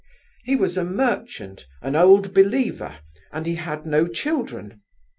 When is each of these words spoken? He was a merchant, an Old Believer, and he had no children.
He 0.45 0.55
was 0.55 0.77
a 0.77 0.83
merchant, 0.83 1.67
an 1.83 1.95
Old 1.95 2.33
Believer, 2.33 3.01
and 3.31 3.45
he 3.45 3.53
had 3.53 3.85
no 3.85 4.07
children. 4.07 4.81